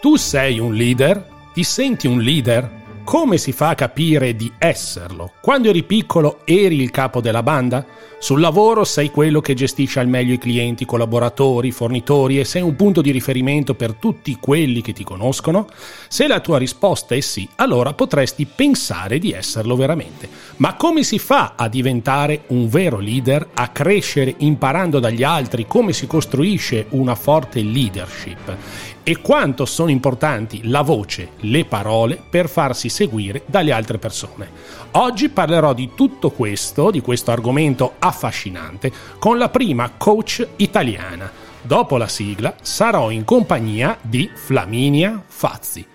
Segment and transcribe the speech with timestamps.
[0.00, 1.26] Tu sei un leader?
[1.52, 2.83] Ti senti un leader?
[3.04, 5.32] Come si fa a capire di esserlo?
[5.42, 7.84] Quando eri piccolo eri il capo della banda?
[8.18, 12.74] Sul lavoro sei quello che gestisce al meglio i clienti, collaboratori, fornitori e sei un
[12.74, 15.68] punto di riferimento per tutti quelli che ti conoscono?
[16.08, 20.26] Se la tua risposta è sì, allora potresti pensare di esserlo veramente.
[20.56, 25.92] Ma come si fa a diventare un vero leader, a crescere imparando dagli altri come
[25.92, 28.56] si costruisce una forte leadership?
[29.04, 34.50] E quanto sono importanti la voce, le parole per farsi seguire dalle altre persone.
[34.92, 41.30] Oggi parlerò di tutto questo, di questo argomento affascinante, con la prima coach italiana.
[41.60, 45.86] Dopo la sigla sarò in compagnia di Flaminia Fazzi.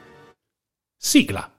[0.95, 1.49] Sigla.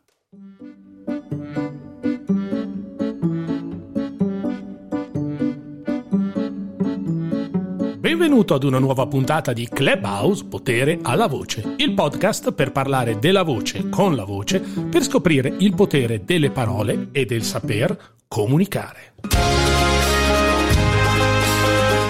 [8.20, 13.42] Benvenuto ad una nuova puntata di Clubhouse Potere alla Voce, il podcast per parlare della
[13.44, 17.96] voce con la voce, per scoprire il potere delle parole e del saper
[18.28, 19.14] comunicare.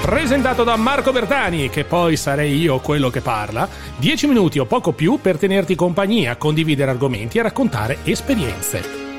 [0.03, 4.91] Presentato da Marco Bertani, che poi sarei io quello che parla, 10 minuti o poco
[4.91, 9.10] più per tenerti compagnia, condividere argomenti e raccontare esperienze.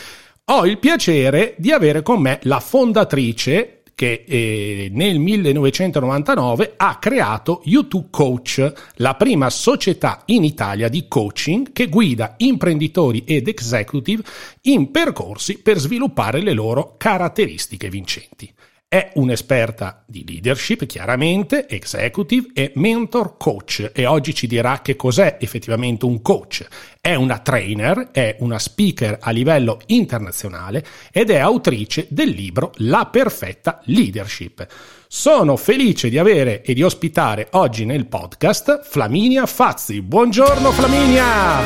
[0.44, 7.62] ho il piacere di avere con me la fondatrice che eh, nel 1999 ha creato
[7.66, 14.24] YouTube Coach, la prima società in Italia di coaching che guida imprenditori ed executive
[14.62, 18.52] in percorsi per sviluppare le loro caratteristiche vincenti.
[18.92, 25.38] È un'esperta di leadership, chiaramente, executive e mentor coach e oggi ci dirà che cos'è
[25.40, 26.66] effettivamente un coach.
[27.00, 33.06] È una trainer, è una speaker a livello internazionale ed è autrice del libro La
[33.06, 34.66] perfetta leadership.
[35.08, 40.02] Sono felice di avere e di ospitare oggi nel podcast Flaminia Fazzi.
[40.02, 41.60] Buongiorno Flaminia!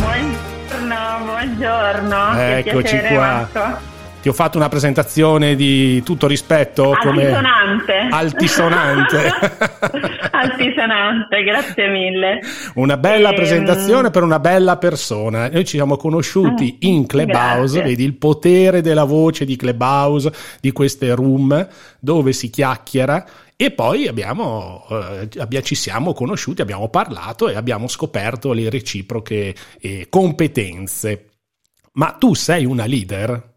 [0.00, 2.36] Buongiorno, buongiorno.
[2.36, 3.48] Eccoci qua.
[3.52, 3.91] Marco
[4.22, 8.08] ti ho fatto una presentazione di tutto rispetto altisonante come...
[8.10, 9.18] altisonante
[10.30, 12.38] altisonante grazie mille
[12.74, 13.32] una bella e...
[13.32, 17.82] Ehm, presentazione per una bella persona noi ci siamo conosciuti eh, in Clubhouse grazie.
[17.82, 21.68] vedi il potere della voce di Clubhouse di queste room
[21.98, 28.52] dove si chiacchiera e poi abbiamo, eh, ci siamo conosciuti, abbiamo parlato e abbiamo scoperto
[28.52, 31.28] le reciproche eh, competenze.
[31.92, 33.51] Ma tu sei una leader?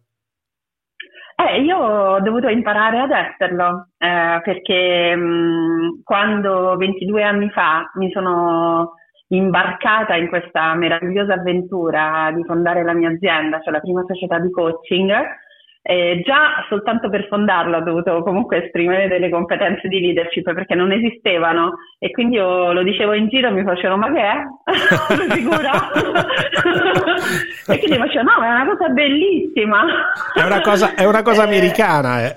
[1.38, 8.10] Eh, io ho dovuto imparare ad esserlo, eh, perché mh, quando 22 anni fa mi
[8.12, 8.94] sono
[9.28, 14.50] imbarcata in questa meravigliosa avventura di fondare la mia azienda, cioè la prima società di
[14.50, 15.12] coaching,
[15.88, 20.92] eh, già soltanto per fondarlo ho dovuto comunque esprimere delle competenze di leadership perché non
[20.92, 24.42] esistevano e quindi io lo dicevo in giro mi facevano ma che è?
[25.36, 25.72] sicura?
[27.70, 29.86] e quindi facevo no ma è una cosa bellissima
[30.34, 32.34] è una cosa, è una cosa eh, americana eh.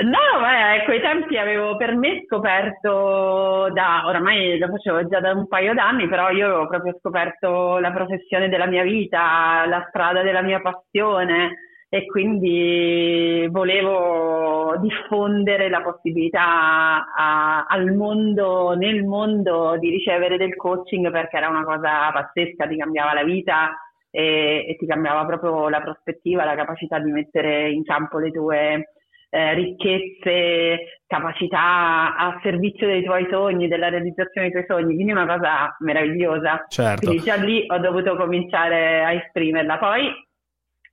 [0.00, 5.32] no ma a quei tempi avevo per me scoperto da oramai lo facevo già da
[5.32, 10.20] un paio d'anni però io avevo proprio scoperto la professione della mia vita la strada
[10.20, 19.90] della mia passione e quindi volevo diffondere la possibilità a, al mondo, nel mondo di
[19.90, 23.76] ricevere del coaching perché era una cosa pazzesca, ti cambiava la vita
[24.10, 28.92] e, e ti cambiava proprio la prospettiva, la capacità di mettere in campo le tue
[29.28, 35.26] eh, ricchezze, capacità a servizio dei tuoi sogni, della realizzazione dei tuoi sogni, quindi una
[35.26, 36.64] cosa meravigliosa.
[36.68, 37.04] Certo.
[37.04, 39.76] Quindi già lì ho dovuto cominciare a esprimerla.
[39.76, 40.30] Poi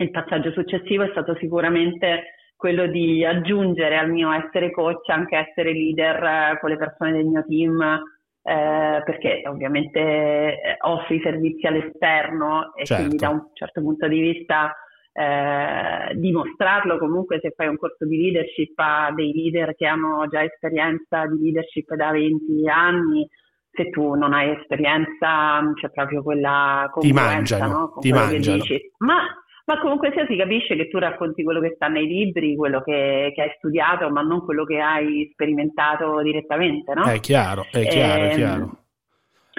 [0.02, 5.74] il passaggio successivo è stato sicuramente quello di aggiungere al mio essere coach anche essere
[5.74, 12.74] leader eh, con le persone del mio team, eh, perché ovviamente eh, offri servizi all'esterno
[12.76, 13.04] e certo.
[13.04, 14.74] quindi da un certo punto di vista
[15.12, 20.44] eh, dimostrarlo comunque se fai un corso di leadership a dei leader che hanno già
[20.44, 23.30] esperienza di leadership da 20 anni,
[23.72, 27.98] se tu non hai esperienza c'è proprio quella ti mangiano, no?
[28.00, 28.64] ti mangiano.
[29.00, 29.24] Ma
[29.70, 33.32] ma comunque sia si capisce che tu racconti quello che sta nei libri, quello che,
[33.36, 37.04] che hai studiato, ma non quello che hai sperimentato direttamente, no?
[37.04, 38.78] È chiaro, è chiaro, e, è ehm, chiaro.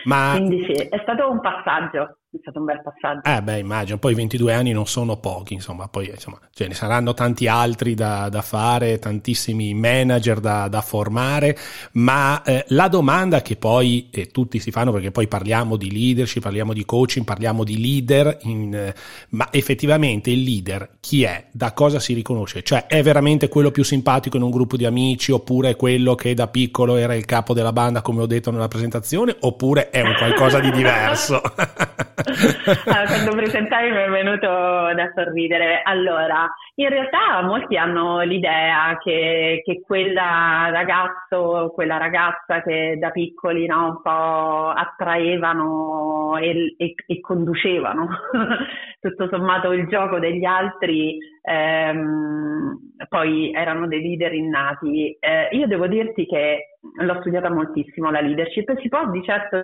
[0.07, 0.33] Ma...
[0.33, 3.29] Quindi sì, è stato un passaggio è stato un bel passaggio.
[3.29, 7.13] Eh beh, immagino, poi 22 anni non sono pochi, insomma, poi insomma, ce ne saranno
[7.13, 11.57] tanti altri da, da fare, tantissimi manager da, da formare,
[11.93, 16.43] ma eh, la domanda che poi eh, tutti si fanno, perché poi parliamo di leadership,
[16.43, 18.95] parliamo di coaching, parliamo di leader, in, eh,
[19.31, 21.47] ma effettivamente il leader chi è?
[21.51, 22.63] Da cosa si riconosce?
[22.63, 26.35] Cioè è veramente quello più simpatico in un gruppo di amici, oppure è quello che
[26.35, 30.15] da piccolo era il capo della banda, come ho detto nella presentazione, oppure è un
[30.17, 31.43] qualcosa di diverso?
[32.87, 35.83] allora, quando presentavi mi è venuto da sorridere.
[35.83, 43.67] Allora, in realtà molti hanno l'idea che, che quella ragazzo, quella ragazza che da piccoli
[43.67, 48.09] no, un po' attraevano e, e, e conducevano
[49.01, 52.79] tutto sommato il gioco degli altri, ehm,
[53.09, 55.17] poi erano dei leader innati.
[55.19, 59.63] Eh, io devo dirti che l'ho studiata moltissimo la leadership, si può di certo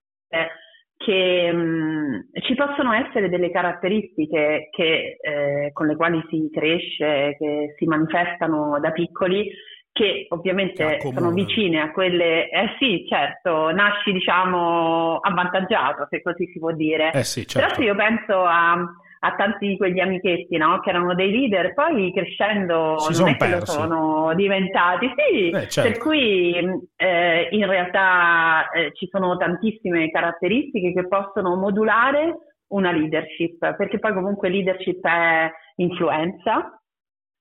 [0.96, 7.36] che mh, mm, ci possono essere delle caratteristiche che, eh, con le quali si cresce,
[7.38, 9.50] che si manifestano da piccoli,
[9.92, 16.58] che ovviamente sono vicine a quelle, eh sì, certo, nasci diciamo avvantaggiato, se così si
[16.58, 17.12] può dire.
[17.12, 17.66] Eh sì, certo.
[17.66, 18.76] Però se io penso a
[19.20, 20.80] a tanti di quegli amichetti, no?
[20.80, 23.52] Che erano dei leader, poi crescendo si non è persi.
[23.52, 25.90] che lo sono diventati, sì, eh, certo.
[25.90, 26.54] per cui
[26.96, 34.12] eh, in realtà eh, ci sono tantissime caratteristiche che possono modulare una leadership, perché poi
[34.12, 36.80] comunque leadership è influenza,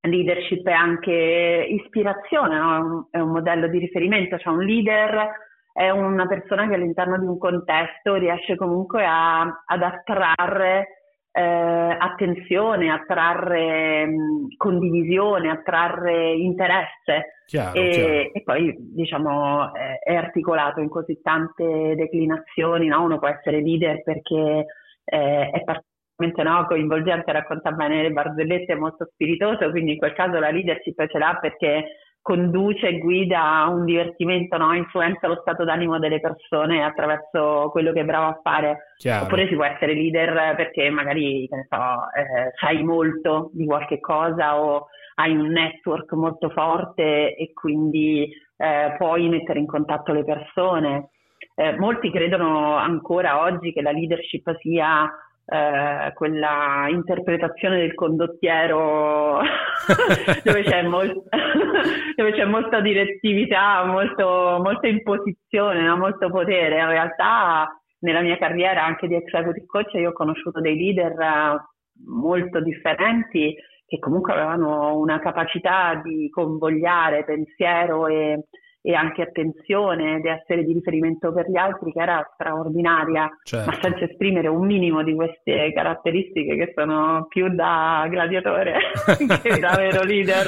[0.02, 3.08] leadership è anche ispirazione, no?
[3.12, 5.32] è un modello di riferimento, cioè un leader
[5.74, 11.05] è una persona che all'interno di un contesto riesce comunque a, ad attrarre
[11.38, 18.34] eh, attenzione, attrarre mh, condivisione, attrarre interesse chiaro, e, chiaro.
[18.34, 23.04] e, poi diciamo è, è, articolato in così tante declinazioni, no?
[23.04, 24.66] uno può essere leader perché
[25.04, 30.14] eh, è particolarmente no, coinvolgente, racconta bene le barzellette, è molto spiritoso, quindi in quel
[30.14, 34.74] caso la leadership ce l'ha perché conduce e guida un divertimento, no?
[34.74, 38.96] influenza lo stato d'animo delle persone attraverso quello che è bravo a fare.
[38.98, 39.26] Chiaro.
[39.26, 44.00] Oppure si può essere leader perché magari, che ne so, eh, sai molto di qualche
[44.00, 44.88] cosa o
[45.18, 48.28] hai un network molto forte e quindi
[48.58, 51.10] eh, puoi mettere in contatto le persone.
[51.54, 55.08] Eh, molti credono ancora oggi che la leadership sia
[55.46, 59.42] eh, quella interpretazione del condottiero
[60.44, 61.24] dove, c'è molt-
[62.16, 65.98] dove, c'è molta direttività, molto, molta imposizione, no?
[65.98, 66.80] molto potere.
[66.80, 67.68] In realtà
[68.00, 71.66] nella mia carriera anche di executive coach io ho conosciuto dei leader eh,
[72.06, 73.56] molto differenti
[73.88, 78.46] che comunque avevano una capacità di convogliare pensiero e,
[78.86, 83.68] e anche attenzione di essere di riferimento per gli altri che era straordinaria, certo.
[83.68, 88.78] ma senza esprimere un minimo di queste caratteristiche che sono più da gladiatore
[89.42, 90.48] che da vero leader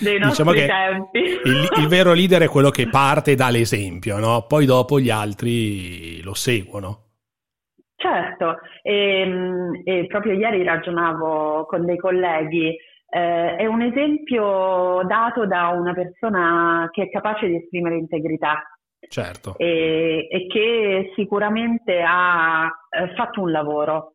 [0.00, 1.18] dei diciamo nostri tempi.
[1.44, 4.46] Il, il, vero leader è quello che parte dall'esempio, no?
[4.48, 7.00] poi dopo gli altri lo seguono.
[7.96, 12.74] Certo, e, ehm, e proprio ieri ragionavo con dei colleghi
[13.14, 18.60] eh, è un esempio dato da una persona che è capace di esprimere integrità.
[19.06, 19.54] Certo.
[19.56, 24.14] E, e che sicuramente ha eh, fatto un lavoro.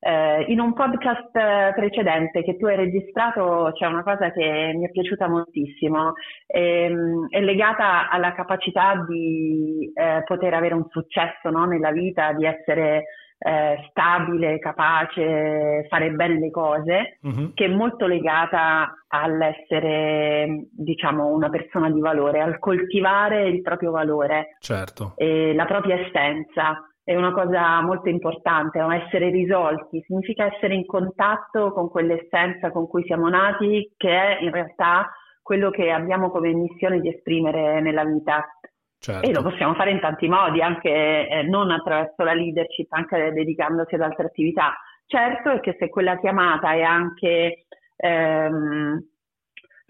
[0.00, 1.30] Eh, in un podcast
[1.74, 6.14] precedente che tu hai registrato c'è una cosa che mi è piaciuta moltissimo,
[6.46, 12.46] ehm, è legata alla capacità di eh, poter avere un successo no, nella vita, di
[12.46, 13.04] essere
[13.42, 17.54] eh, stabile, capace, fare bene le cose, uh-huh.
[17.54, 24.56] che è molto legata all'essere, diciamo, una persona di valore, al coltivare il proprio valore,
[24.60, 25.14] certo.
[25.16, 26.84] e la propria essenza.
[27.02, 33.02] È una cosa molto importante, essere risolti, significa essere in contatto con quell'essenza con cui
[33.04, 35.10] siamo nati, che è in realtà
[35.42, 38.46] quello che abbiamo come missione di esprimere nella vita.
[39.00, 39.26] Certo.
[39.26, 43.94] E lo possiamo fare in tanti modi, anche eh, non attraverso la leadership, anche dedicandosi
[43.94, 44.76] ad altre attività.
[45.06, 47.64] Certo è che se quella chiamata è anche
[47.96, 49.02] ehm,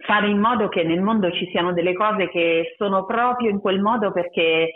[0.07, 3.81] fare in modo che nel mondo ci siano delle cose che sono proprio in quel
[3.81, 4.73] modo perché eh,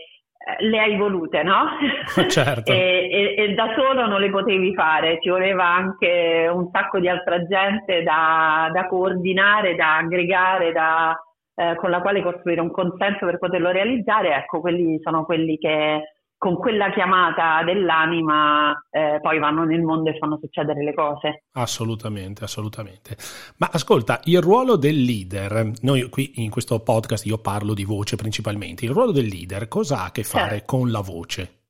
[0.58, 1.68] le hai volute, no?
[2.28, 2.72] Certo.
[2.72, 7.08] e, e, e, da solo non le potevi fare, ci voleva anche un sacco di
[7.08, 11.16] altra gente da, da coordinare, da aggregare, da,
[11.54, 16.02] eh, con la quale costruire un consenso per poterlo realizzare, ecco, quelli sono quelli che
[16.36, 21.44] con quella chiamata dell'anima eh, poi vanno nel mondo e fanno succedere le cose.
[21.52, 23.16] Assolutamente, assolutamente.
[23.56, 28.16] Ma ascolta, il ruolo del leader, noi qui in questo podcast io parlo di voce
[28.16, 30.76] principalmente, il ruolo del leader cosa ha a che fare certo.
[30.76, 31.60] con la voce?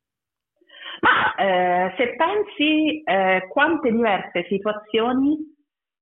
[1.02, 5.53] Ma eh, se pensi eh, quante diverse situazioni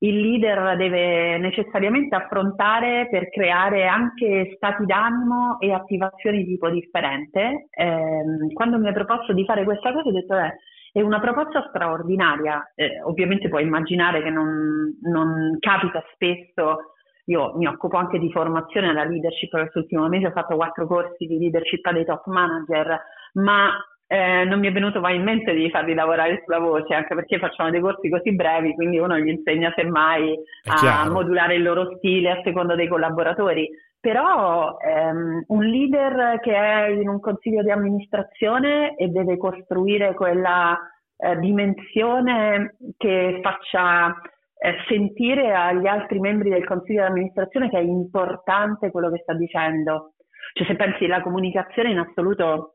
[0.03, 7.69] il leader deve necessariamente affrontare per creare anche stati d'animo e attivazioni di tipo differente.
[7.71, 10.57] Eh, quando mi hai proposto di fare questa cosa ho detto eh,
[10.93, 16.95] è una proposta straordinaria, eh, ovviamente puoi immaginare che non, non, capita spesso,
[17.27, 21.39] io mi occupo anche di formazione alla leadership, quest'ultimo mese ho fatto quattro corsi di
[21.39, 23.01] leadership dei top manager,
[23.35, 23.71] ma
[24.13, 27.39] eh, non mi è venuto mai in mente di farli lavorare sulla voce, anche perché
[27.39, 30.39] facciamo dei corsi così brevi, quindi uno gli insegna semmai
[30.69, 33.71] a modulare il loro stile a seconda dei collaboratori.
[33.99, 40.79] Però ehm, un leader che è in un consiglio di amministrazione e deve costruire quella
[41.17, 44.15] eh, dimensione che faccia
[44.59, 49.33] eh, sentire agli altri membri del consiglio di amministrazione che è importante quello che sta
[49.33, 50.13] dicendo.
[50.53, 52.72] Cioè se pensi alla comunicazione in assoluto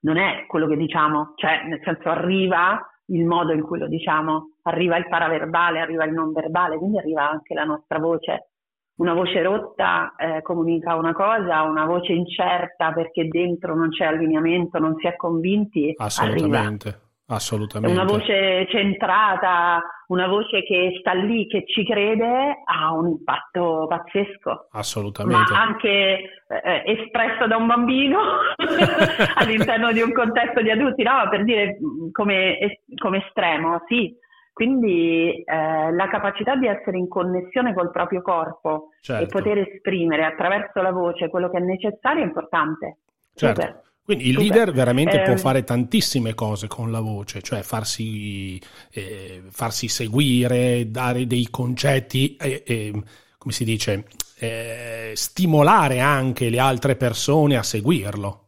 [0.00, 4.56] non è quello che diciamo, cioè nel senso arriva il modo in cui lo diciamo,
[4.62, 8.50] arriva il paraverbale, arriva il non verbale, quindi arriva anche la nostra voce.
[8.98, 14.78] Una voce rotta eh, comunica una cosa, una voce incerta perché dentro non c'è allineamento,
[14.78, 15.94] non si è convinti.
[15.96, 16.88] Assolutamente.
[16.88, 17.07] Arriva.
[17.30, 17.94] Assolutamente.
[17.94, 24.68] Una voce centrata, una voce che sta lì, che ci crede, ha un impatto pazzesco.
[24.70, 25.52] Assolutamente.
[25.52, 28.18] Ma anche eh, espresso da un bambino
[29.36, 31.28] all'interno di un contesto di adulti, no?
[31.28, 31.78] Per dire
[32.12, 34.16] come, come estremo, sì.
[34.54, 39.22] Quindi eh, la capacità di essere in connessione col proprio corpo certo.
[39.22, 42.96] e poter esprimere attraverso la voce quello che è necessario è importante.
[43.34, 43.60] Certo.
[43.60, 43.86] Super.
[44.08, 48.58] Quindi il leader veramente eh, può fare tantissime cose con la voce, cioè farsi,
[48.90, 52.90] eh, farsi seguire, dare dei concetti e, e
[53.36, 54.06] come si dice,
[54.38, 58.46] eh, stimolare anche le altre persone a seguirlo.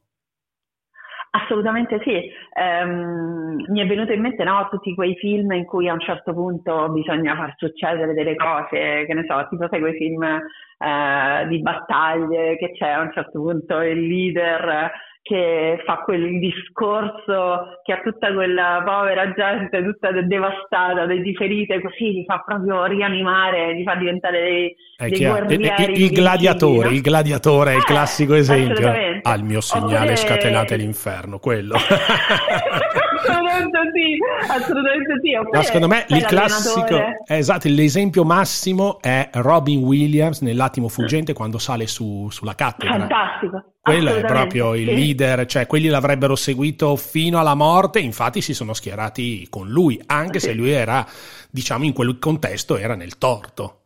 [1.33, 2.19] Assolutamente sì,
[2.59, 6.33] um, mi è venuto in mente no, tutti quei film in cui a un certo
[6.33, 11.61] punto bisogna far succedere delle cose, che ne so, tipo sai quei film uh, di
[11.61, 14.90] battaglie che c'è a un certo punto il leader
[15.23, 22.12] che fa quel discorso che ha tutta quella povera gente tutta devastata, dei ferite, così
[22.12, 24.77] li fa proprio rianimare, li fa diventare dei,
[25.11, 25.93] dei guerrieri.
[25.93, 26.95] Il, il gladiatore, no?
[26.95, 28.89] il gladiatore è il eh, classico esempio.
[28.89, 30.17] Al ah, mio segnale Oppure...
[30.17, 31.77] scatenate l'inferno, quello.
[33.21, 35.35] assolutamente sì, assolutamente sì.
[35.35, 41.59] Oppure, no, secondo me il classico, esatto, l'esempio massimo è Robin Williams nell'attimo fuggente quando
[41.59, 42.99] sale su, sulla cattedra.
[42.99, 43.65] Fantastico.
[43.83, 44.95] Quello è proprio il sì.
[44.95, 50.39] leader, cioè quelli l'avrebbero seguito fino alla morte, infatti si sono schierati con lui, anche
[50.39, 50.49] sì.
[50.49, 51.07] se lui era,
[51.50, 53.79] diciamo, in quel contesto era nel torto.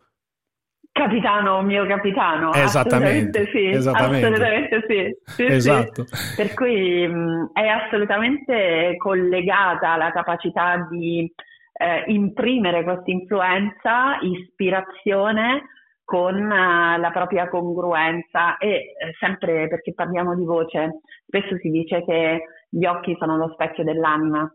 [0.94, 2.52] Capitano, mio capitano.
[2.52, 3.40] Esattamente.
[3.40, 3.66] Assolutamente sì.
[3.66, 4.26] Esattamente.
[4.26, 5.32] Assolutamente sì.
[5.32, 6.06] sì esatto.
[6.06, 6.36] Sì.
[6.36, 11.28] Per cui mh, è assolutamente collegata alla capacità di
[11.72, 15.64] eh, imprimere questa influenza, ispirazione
[16.04, 22.04] con uh, la propria congruenza e eh, sempre perché parliamo di voce, spesso si dice
[22.04, 24.48] che gli occhi sono lo specchio dell'anima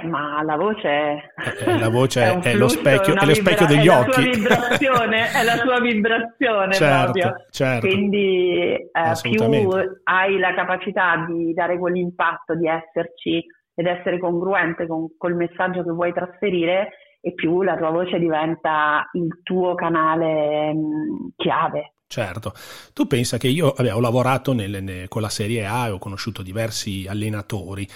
[0.00, 1.32] eh, ma la voce,
[1.66, 4.30] eh, la voce è, è, lo specchio, è, lo specchio degli è occhi.
[4.30, 7.46] è la sua vibrazione certo, proprio.
[7.50, 7.86] Certo.
[7.86, 8.88] Quindi eh,
[9.22, 9.68] più
[10.04, 13.44] hai la capacità di dare quell'impatto, di esserci
[13.74, 19.08] ed essere congruente con col messaggio che vuoi trasferire e più la tua voce diventa
[19.12, 21.94] il tuo canale mh, mm, chiave.
[22.06, 22.52] Certo,
[22.92, 25.98] tu pensa che io vabbè, ho lavorato nelle, ne, con la Serie A e ho
[25.98, 27.88] conosciuto diversi allenatori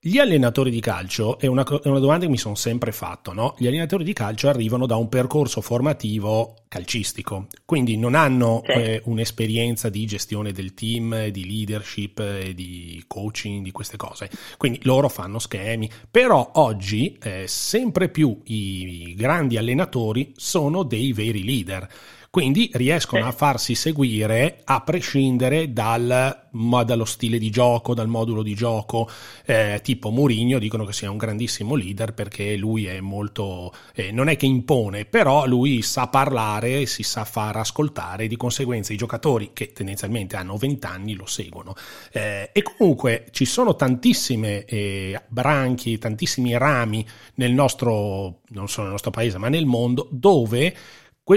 [0.00, 3.56] Gli allenatori di calcio, è una, è una, domanda che mi sono sempre fatto, no?
[3.58, 8.70] Gli allenatori di calcio arrivano da un percorso formativo calcistico, quindi non hanno sì.
[8.70, 14.30] eh, un'esperienza di gestione del team, di leadership, di coaching, di queste cose.
[14.56, 21.42] Quindi loro fanno schemi, però oggi eh, sempre più i grandi allenatori sono dei veri
[21.42, 21.88] leader
[22.30, 28.54] quindi riescono a farsi seguire a prescindere dal, dallo stile di gioco, dal modulo di
[28.54, 29.08] gioco,
[29.46, 34.28] eh, tipo Mourinho dicono che sia un grandissimo leader perché lui è molto, eh, non
[34.28, 39.50] è che impone, però lui sa parlare, si sa far ascoltare, di conseguenza i giocatori
[39.54, 41.74] che tendenzialmente hanno 20 anni lo seguono.
[42.12, 47.06] Eh, e comunque ci sono tantissime eh, branchi, tantissimi rami
[47.36, 50.74] nel nostro, non solo nel nostro paese, ma nel mondo dove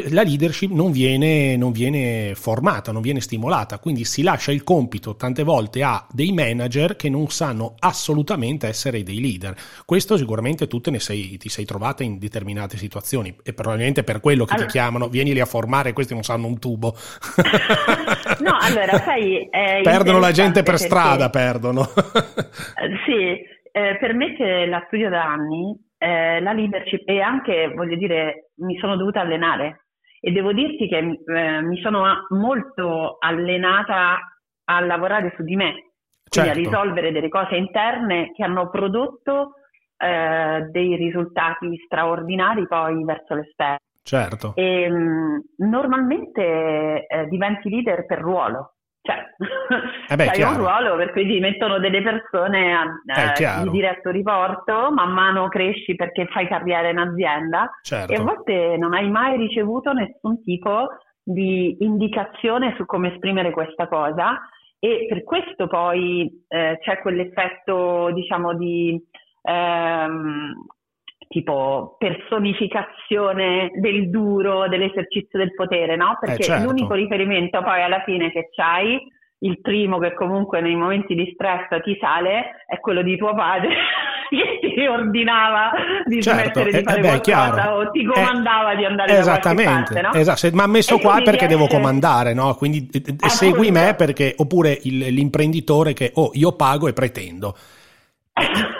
[0.09, 5.15] la leadership non viene, non viene, formata, non viene stimolata, quindi si lascia il compito
[5.15, 9.55] tante volte a dei manager che non sanno assolutamente essere dei leader.
[9.85, 14.21] Questo sicuramente tu te ne sei, ti sei trovata in determinate situazioni e probabilmente per
[14.21, 16.95] quello che allora, ti chiamano, vieni lì a formare, questi non sanno un tubo.
[18.39, 19.49] no, allora sai...
[19.83, 21.89] perdono la gente per strada, perdono.
[23.05, 27.95] sì, eh, per me che la studio da anni, eh, la leadership e anche, voglio
[27.95, 29.85] dire, mi sono dovuta allenare
[30.19, 34.19] e devo dirti che eh, mi sono molto allenata
[34.65, 35.71] a lavorare su di me,
[36.27, 36.51] quindi certo.
[36.51, 39.53] a risolvere delle cose interne che hanno prodotto
[39.97, 43.77] eh, dei risultati straordinari poi verso l'esterno.
[44.03, 44.53] Certo.
[44.55, 45.37] E, mh, mm,
[45.69, 49.17] normalmente eh, diventi leader per ruolo, cioè,
[50.09, 52.83] eh beh, hai un ruolo per cui ti mettono delle persone a,
[53.35, 57.71] eh, di diretto riporto, man mano cresci perché fai carriera in azienda.
[57.81, 58.13] Certo.
[58.13, 60.89] e a volte non hai mai ricevuto nessun tipo
[61.23, 64.39] di indicazione su come esprimere questa cosa.
[64.77, 68.99] E per questo poi eh, c'è quell'effetto diciamo di
[69.43, 70.53] ehm,
[71.31, 76.17] tipo personificazione del duro, dell'esercizio del potere, no?
[76.19, 76.65] Perché eh certo.
[76.65, 78.99] l'unico riferimento poi alla fine che c'hai,
[79.39, 83.69] il primo che comunque nei momenti di stress ti sale, è quello di tuo padre
[84.29, 85.71] che ti ordinava
[86.05, 86.59] di certo.
[86.59, 90.01] smettere di eh, fare eh, beh, qualcosa o ti comandava eh, di andare esattamente, parte,
[90.01, 90.11] no?
[90.11, 92.55] Esatto, mi ha messo e qua perché devo comandare, no?
[92.55, 92.89] Quindi
[93.27, 97.55] segui me perché, oppure il, l'imprenditore che, oh, io pago e pretendo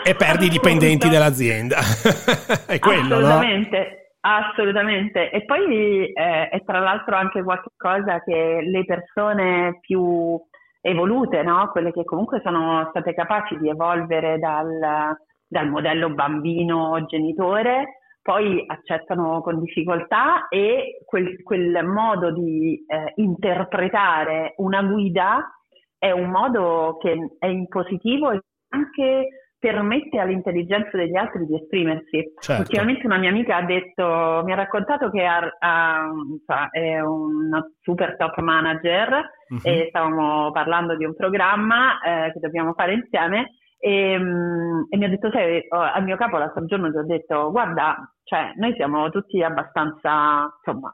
[0.04, 1.78] e perdi i dipendenti dell'azienda.
[2.66, 3.78] è quello, assolutamente,
[4.20, 4.30] no?
[4.30, 5.30] assolutamente.
[5.30, 10.40] E poi eh, è tra l'altro anche qualcosa che le persone più
[10.80, 11.68] evolute, no?
[11.70, 19.60] quelle che comunque sono state capaci di evolvere dal, dal modello bambino-genitore, poi accettano con
[19.60, 25.50] difficoltà e quel, quel modo di eh, interpretare una guida
[25.98, 29.28] è un modo che è in positivo e anche
[29.62, 32.34] permette all'intelligenza degli altri di esprimersi.
[32.40, 32.62] Certo.
[32.62, 38.16] Ultimamente una mia amica ha detto, mi ha raccontato che ha, ha, è una super
[38.16, 39.60] top manager uh-huh.
[39.62, 45.04] e stavamo parlando di un programma eh, che dobbiamo fare insieme e, um, e mi
[45.04, 48.74] ha detto, sai, oh, al mio capo l'altro giorno ti ho detto, guarda, cioè, noi
[48.74, 50.92] siamo tutti abbastanza, insomma,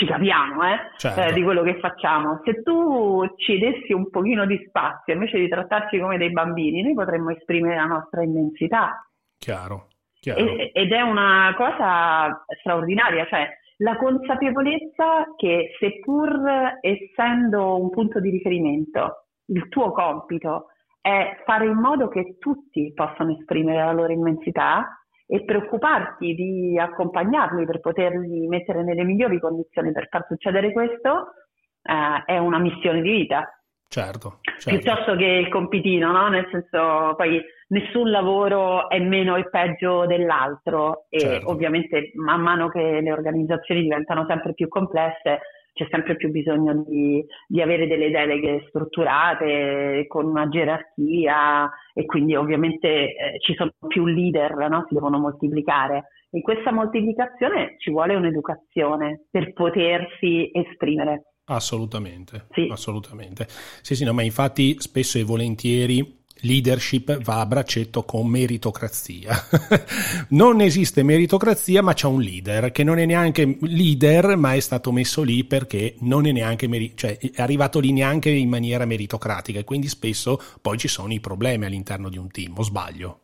[0.00, 1.20] ci capiamo eh, certo.
[1.20, 2.40] eh, di quello che facciamo.
[2.44, 6.94] Se tu ci dessi un pochino di spazio invece di trattarci come dei bambini, noi
[6.94, 9.06] potremmo esprimere la nostra immensità.
[9.38, 9.88] Chiaro.
[10.18, 10.40] chiaro.
[10.40, 13.46] E, ed è una cosa straordinaria, cioè
[13.78, 20.66] la consapevolezza che seppur essendo un punto di riferimento, il tuo compito
[21.00, 24.99] è fare in modo che tutti possano esprimere la loro immensità,
[25.32, 31.34] e preoccuparti di accompagnarli per poterli mettere nelle migliori condizioni per far succedere questo
[31.82, 33.48] eh, è una missione di vita.
[33.86, 34.70] Certo, certo.
[34.70, 36.28] Piuttosto che il compitino, no?
[36.28, 41.50] Nel senso, poi nessun lavoro è meno e peggio dell'altro e certo.
[41.50, 45.40] ovviamente man mano che le organizzazioni diventano sempre più complesse
[45.72, 52.34] c'è sempre più bisogno di, di, avere delle deleghe strutturate con una gerarchia e quindi
[52.34, 54.84] ovviamente eh, ci sono più leader, no?
[54.88, 56.08] si devono moltiplicare.
[56.32, 61.24] In questa moltiplicazione ci vuole un'educazione per potersi esprimere.
[61.46, 62.68] Assolutamente, sì.
[62.70, 63.46] assolutamente.
[63.48, 69.46] Sì, sì, no, ma infatti spesso e volentieri leadership va a braccetto con meritocrazia.
[70.30, 74.92] non esiste meritocrazia, ma c'è un leader che non è neanche leader, ma è stato
[74.92, 79.58] messo lì perché non è neanche meri- cioè è arrivato lì neanche in maniera meritocratica
[79.58, 83.20] e quindi spesso poi ci sono i problemi all'interno di un team, o sbaglio?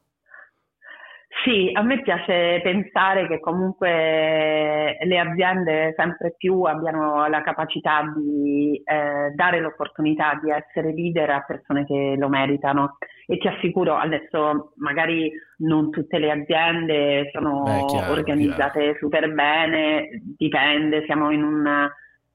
[1.44, 8.80] Sì, a me piace pensare che comunque le aziende sempre più abbiano la capacità di
[8.84, 12.96] eh, dare l'opportunità di essere leader a persone che lo meritano
[13.26, 18.98] e ti assicuro adesso magari non tutte le aziende sono Beh, chiaro, organizzate chiaro.
[18.98, 21.92] super bene, dipende, siamo in una,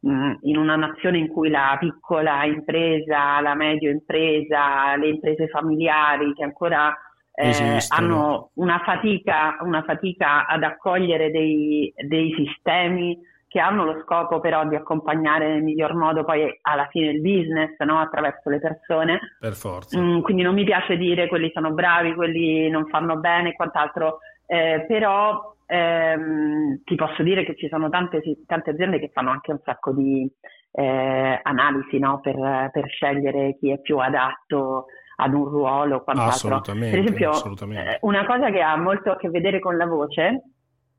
[0.08, 6.34] mm, in una nazione in cui la piccola impresa, la medio impresa, le imprese familiari
[6.34, 6.96] che ancora
[7.34, 13.18] eh, hanno una fatica, una fatica, ad accogliere dei, dei, sistemi
[13.48, 17.78] che hanno lo scopo però di accompagnare nel miglior modo poi alla fine il business
[17.80, 18.00] no?
[18.00, 19.20] attraverso le persone.
[19.40, 20.00] Per forza.
[20.00, 24.20] Mm, quindi non mi piace dire quelli sono bravi, quelli non fanno bene e quant'altro,
[24.46, 29.52] eh, però ehm, ti posso dire che ci sono tante, tante, aziende che fanno anche
[29.52, 30.30] un sacco di
[30.72, 32.20] eh, analisi no?
[32.22, 34.86] per, per scegliere chi è più adatto
[35.22, 36.62] ad un ruolo o quant'altro.
[36.62, 37.32] Per esempio,
[37.72, 40.44] eh, una cosa che ha molto a che vedere con la voce,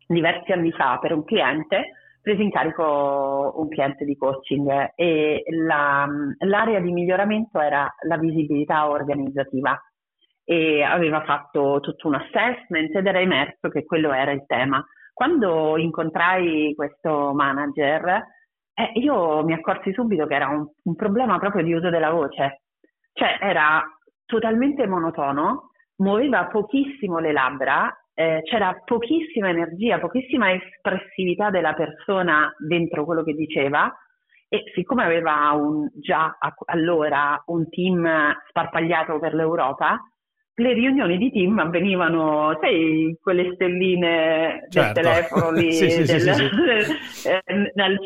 [0.07, 6.09] diversi anni fa per un cliente, presi in carico un cliente di coaching e la,
[6.39, 9.77] l'area di miglioramento era la visibilità organizzativa
[10.45, 14.85] e aveva fatto tutto un assessment ed era emerso che quello era il tema.
[15.13, 18.25] Quando incontrai questo manager,
[18.75, 22.63] eh, io mi accorsi subito che era un, un problema proprio di uso della voce,
[23.13, 23.83] cioè era
[24.33, 33.05] totalmente monotono, muoveva pochissimo le labbra, eh, c'era pochissima energia, pochissima espressività della persona dentro
[33.05, 33.95] quello che diceva
[34.49, 38.09] e siccome aveva un, già allora un team
[38.49, 40.01] sparpagliato per l'Europa,
[40.55, 45.01] le riunioni di team avvenivano, sai, quelle stelline certo.
[45.01, 47.99] del telefono lì sì, sì, del, sì, eh, al,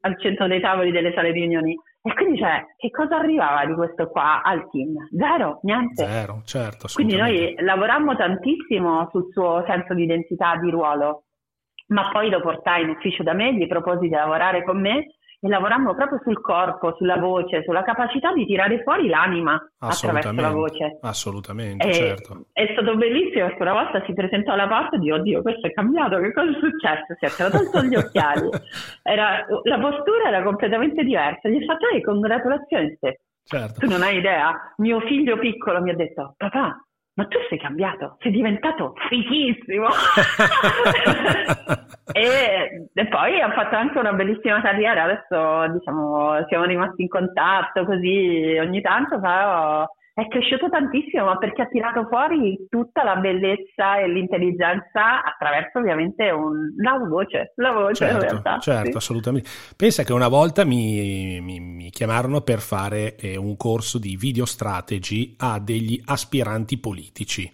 [0.00, 3.74] al centro dei tavoli delle sale di riunioni e quindi cioè, che cosa arrivava di
[3.74, 5.08] questo qua al team?
[5.16, 6.04] Zero, niente.
[6.04, 6.88] Zero, certo.
[6.92, 11.26] Quindi noi lavorammo tantissimo sul suo senso di identità, di ruolo,
[11.88, 15.48] ma poi lo portai in ufficio da me, gli proposi di lavorare con me e
[15.48, 20.98] lavorammo proprio sul corpo, sulla voce, sulla capacità di tirare fuori l'anima attraverso la voce.
[21.02, 22.44] Assolutamente, e, certo.
[22.52, 25.72] È stato bellissimo perché una volta si presentò alla porta e di oddio, questo è
[25.72, 27.16] cambiato, che cosa è successo?
[27.18, 28.48] Si è tolto gli occhiali.
[29.02, 31.48] Era, la postura era completamente diversa.
[31.48, 33.20] Gli ho fatto, ehi, congratulazioni te.
[33.42, 33.80] Certo.
[33.80, 34.72] Tu non hai idea.
[34.76, 36.80] Mio figlio piccolo mi ha detto, papà,
[37.14, 39.86] ma tu sei cambiato, sei diventato fighissimo.
[42.12, 47.84] e, e, poi ha fatto anche una bellissima carriera, adesso diciamo siamo rimasti in contatto
[47.84, 53.98] così ogni tanto, però è cresciuto tantissimo, ma perché ha tirato fuori tutta la bellezza
[53.98, 58.96] e l'intelligenza attraverso ovviamente un, la voce, la voce certo, realtà, certo sì.
[58.96, 59.48] assolutamente.
[59.74, 64.44] Pensa che una volta mi, mi, mi chiamarono per fare eh, un corso di video
[64.44, 67.50] strategy a degli aspiranti politici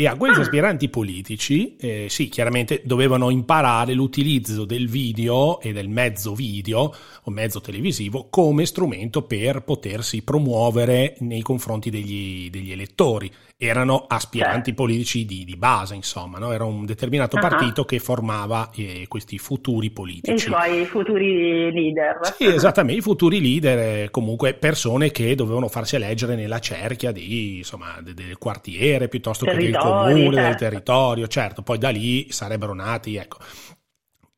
[0.00, 0.42] e a questi ah.
[0.42, 7.30] aspiranti politici, eh, sì, chiaramente dovevano imparare l'utilizzo del video e del mezzo video o
[7.32, 13.28] mezzo televisivo come strumento per potersi promuovere nei confronti degli, degli elettori
[13.60, 14.82] erano aspiranti certo.
[14.82, 16.52] politici di, di, base, insomma, no?
[16.52, 17.42] era un determinato uh-huh.
[17.42, 20.32] partito che formava eh, questi futuri politici.
[20.32, 22.20] I suoi futuri leader.
[22.36, 27.56] Sì, esattamente, i futuri leader, eh, comunque persone che dovevano farsi eleggere nella cerchia di,
[27.56, 30.40] insomma, de, del quartiere piuttosto Territori, che del comune, certo.
[30.40, 33.38] del territorio, certo, poi da lì sarebbero nati, ecco.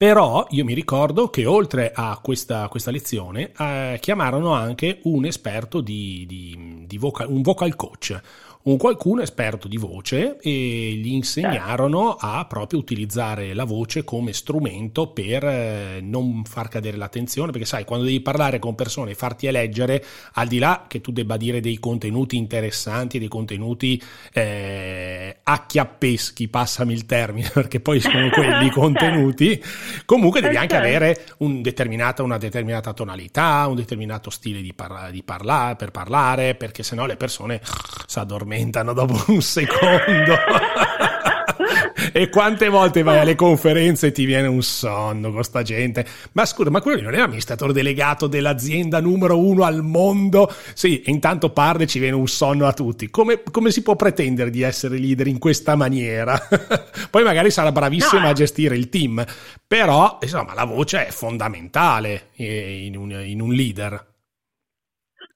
[0.01, 5.83] Però io mi ricordo che oltre a questa, questa lezione eh, chiamarono anche un esperto
[5.83, 8.19] di, di, di vocal, un vocal coach,
[8.63, 15.09] un qualcuno esperto di voce e gli insegnarono a proprio utilizzare la voce come strumento
[15.09, 19.47] per eh, non far cadere l'attenzione, perché sai, quando devi parlare con persone e farti
[19.47, 24.01] eleggere, al di là che tu debba dire dei contenuti interessanti, dei contenuti
[24.35, 29.63] eh, acchiappeschi, passami il termine, perché poi sono quelli i contenuti,
[30.05, 35.23] comunque devi anche avere un determinata, una determinata tonalità, un determinato stile di, parla, di
[35.23, 37.63] parlare, per parlare, perché sennò le persone
[38.07, 40.35] si addormentano addormentano dopo un secondo.
[42.13, 46.05] e quante volte vai alle conferenze e ti viene un sonno con sta gente?
[46.33, 50.53] Ma scusa, ma quello non è l'amministratore delegato dell'azienda numero uno al mondo?
[50.75, 53.09] Sì, e intanto parla e ci viene un sonno a tutti.
[53.11, 56.39] Come, come si può pretendere di essere leader in questa maniera?
[57.09, 58.29] Poi magari sarà bravissimo no.
[58.29, 59.25] a gestire il team,
[59.67, 64.09] però insomma la voce è fondamentale in un, in un leader.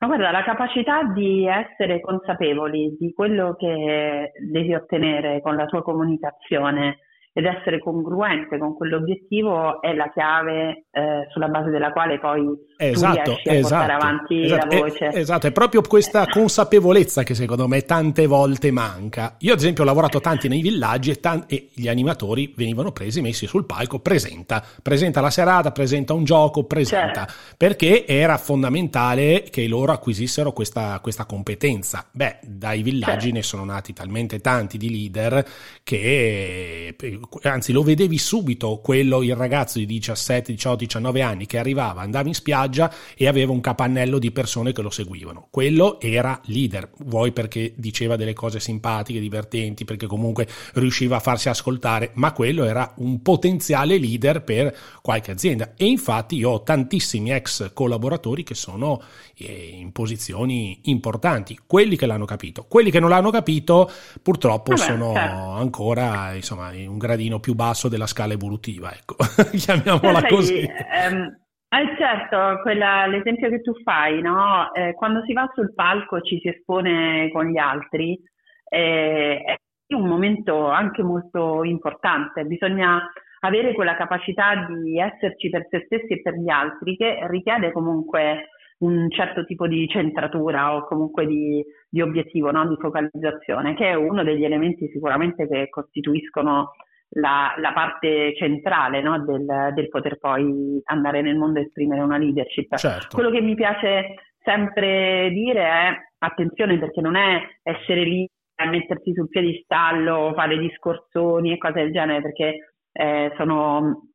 [0.05, 5.83] Ma guarda, la capacità di essere consapevoli di quello che devi ottenere con la tua
[5.83, 6.99] comunicazione
[7.37, 13.23] ed essere congruente con quell'obiettivo è la chiave eh, sulla base della quale poi esatto,
[13.23, 15.07] tu riesci a esatto, portare avanti esatto, la voce.
[15.09, 19.35] È, esatto, è proprio questa consapevolezza che secondo me tante volte manca.
[19.41, 23.21] Io ad esempio ho lavorato tanti nei villaggi e, tan- e gli animatori venivano presi,
[23.21, 27.33] messi sul palco, presenta, presenta la serata, presenta un gioco, presenta, certo.
[27.57, 32.07] perché era fondamentale che loro acquisissero questa, questa competenza.
[32.13, 33.35] Beh, dai villaggi certo.
[33.35, 35.45] ne sono nati talmente tanti di leader
[35.83, 36.95] che
[37.43, 42.29] anzi lo vedevi subito quello, il ragazzo di 17, 18, 19 anni che arrivava, andava
[42.29, 45.49] in spiaggia e aveva un capannello di persone che lo seguivano.
[45.51, 51.49] Quello era leader, vuoi perché diceva delle cose simpatiche, divertenti, perché comunque riusciva a farsi
[51.49, 55.73] ascoltare, ma quello era un potenziale leader per qualche azienda.
[55.77, 59.03] E infatti io ho tantissimi ex collaboratori che sono
[59.37, 62.65] eh, in posizioni importanti, quelli che l'hanno capito.
[62.69, 63.91] Quelli che non l'hanno capito
[64.23, 65.37] purtroppo Vabbè, sono certo.
[65.37, 69.17] ancora insomma, in un gradino più basso della scala evolutiva, ecco,
[69.57, 70.61] chiamiamola Sai, così.
[70.61, 74.73] Ehm, eh certo, quella, l'esempio che tu fai, no?
[74.75, 78.21] eh, quando si va sul palco ci si espone con gli altri,
[78.69, 83.01] eh, è un momento anche molto importante, bisogna
[83.41, 88.49] avere quella capacità di esserci per se stessi e per gli altri che richiede comunque
[88.79, 92.67] un certo tipo di centratura o comunque di, di obiettivo, no?
[92.69, 96.73] di focalizzazione, che è uno degli elementi sicuramente che costituiscono
[97.17, 99.23] la, la parte centrale no?
[99.25, 102.75] del, del, poter poi andare nel mondo e esprimere una leadership.
[102.77, 103.15] Certo.
[103.15, 109.13] Quello che mi piace sempre dire è attenzione perché non è essere lì a mettersi
[109.13, 114.09] sul piedistallo, fare discorsoni e cose del genere, perché eh, sono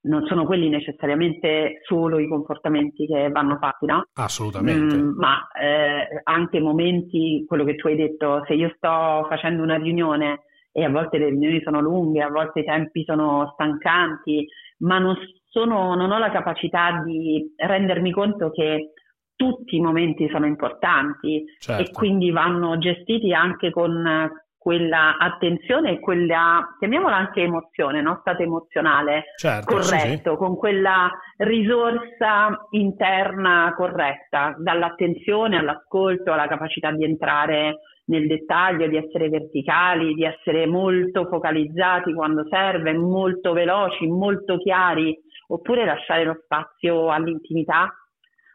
[0.00, 4.06] non sono quelli necessariamente solo i comportamenti che vanno fatti, no?
[4.14, 4.96] Assolutamente.
[4.96, 9.76] Mm, ma eh, anche momenti, quello che tu hai detto, se io sto facendo una
[9.76, 10.44] riunione
[10.78, 14.46] e a volte le riunioni sono lunghe, a volte i tempi sono stancanti,
[14.78, 15.16] ma non,
[15.48, 18.92] sono, non ho la capacità di rendermi conto che
[19.34, 21.82] tutti i momenti sono importanti certo.
[21.82, 28.18] e quindi vanno gestiti anche con quella attenzione e quella, chiamiamola anche emozione, no?
[28.20, 30.36] stato emozionale certo, corretto, sì, sì.
[30.36, 39.28] con quella risorsa interna corretta, dall'attenzione all'ascolto, alla capacità di entrare nel dettaglio, di essere
[39.28, 45.16] verticali, di essere molto focalizzati quando serve, molto veloci, molto chiari,
[45.48, 47.92] oppure lasciare lo spazio all'intimità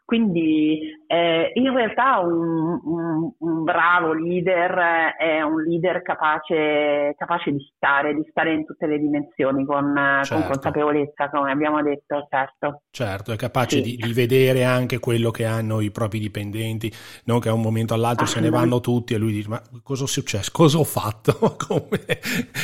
[0.04, 7.72] quindi eh, in realtà un, un, un, bravo leader è un leader capace, capace, di
[7.74, 10.34] stare, di stare in tutte le dimensioni con, certo.
[10.34, 12.82] con consapevolezza, come abbiamo detto, certo.
[12.90, 13.82] Certo, è capace sì.
[13.82, 16.92] di, di, vedere anche quello che hanno i propri dipendenti,
[17.24, 20.04] non che a un momento all'altro se ne vanno tutti e lui dice ma cosa
[20.04, 20.50] è successo?
[20.52, 21.32] Cosa ho fatto?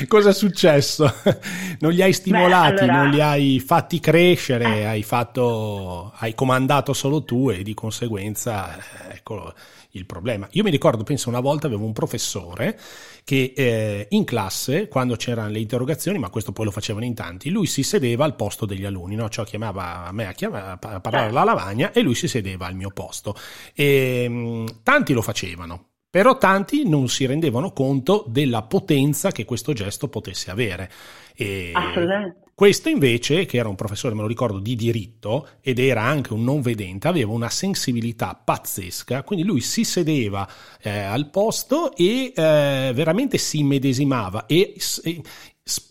[0.09, 1.07] cosa è successo?
[1.81, 3.03] non li hai stimolati, Beh, allora...
[3.03, 4.85] non li hai fatti crescere, eh.
[4.85, 9.55] hai, fatto, hai comandato solo tu tu e di conseguenza eh, ecco
[9.91, 10.49] il problema.
[10.53, 12.77] Io mi ricordo, penso una volta avevo un professore
[13.23, 17.51] che eh, in classe, quando c'erano le interrogazioni, ma questo poi lo facevano in tanti,
[17.51, 19.29] lui si sedeva al posto degli alunni, no?
[19.29, 22.75] cioè chiamava a me a, chiamava, a parlare alla lavagna e lui si sedeva al
[22.75, 23.37] mio posto.
[23.75, 29.45] E, mh, mm, tanti lo facevano, però tanti non si rendevano conto della potenza che
[29.45, 30.91] questo gesto potesse avere.
[31.37, 31.71] E
[32.61, 36.45] questo invece, che era un professore, me lo ricordo, di diritto ed era anche un
[36.45, 40.47] non vedente, aveva una sensibilità pazzesca, quindi lui si sedeva
[40.83, 44.75] eh, al posto e eh, veramente si immedesimava e,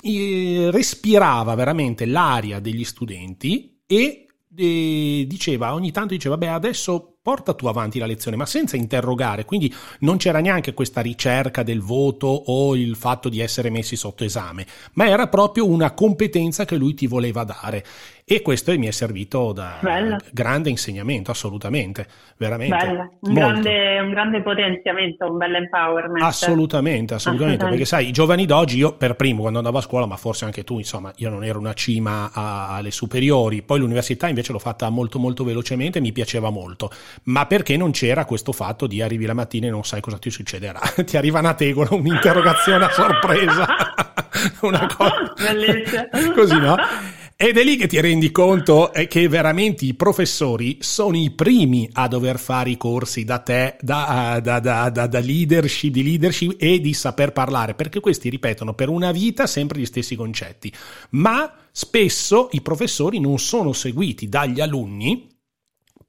[0.04, 7.54] e respirava veramente l'aria degli studenti e, e diceva ogni tanto diceva beh adesso porta
[7.54, 12.26] tu avanti la lezione, ma senza interrogare, quindi non c'era neanche questa ricerca del voto
[12.26, 16.96] o il fatto di essere messi sotto esame, ma era proprio una competenza che lui
[16.96, 17.86] ti voleva dare.
[18.32, 20.15] E questo mi è servito da Bella.
[20.32, 22.06] grande insegnamento, assolutamente,
[22.38, 22.76] veramente.
[23.22, 26.24] Un, grande, un grande, potenziamento, un bel empowerment.
[26.24, 30.15] Assolutamente, assolutamente, perché sai, i giovani d'oggi, io per primo quando andavo a scuola, ma
[30.15, 34.60] forse anche tu, insomma, io non ero una cima alle superiori, poi l'università invece l'ho
[34.60, 36.92] fatta molto molto velocemente, mi piaceva molto,
[37.24, 40.30] ma perché non c'era questo fatto di arrivi la mattina e non sai cosa ti
[40.30, 43.68] succederà, ti arriva una tegola, un'interrogazione a sorpresa,
[44.62, 45.34] una cosa
[46.34, 46.76] così, no?
[47.42, 51.90] Ed è lì che ti rendi conto eh, che veramente i professori sono i primi
[51.94, 56.82] a dover fare i corsi da te, da, da, da, da, leadership, di leadership e
[56.82, 60.70] di saper parlare, perché questi ripetono per una vita sempre gli stessi concetti.
[61.12, 65.29] Ma spesso i professori non sono seguiti dagli alunni